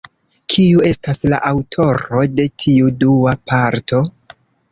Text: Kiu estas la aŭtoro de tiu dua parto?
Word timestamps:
Kiu 0.53 0.79
estas 0.91 1.19
la 1.33 1.39
aŭtoro 1.49 2.23
de 2.39 2.47
tiu 2.63 2.89
dua 3.05 3.37
parto? 3.53 4.01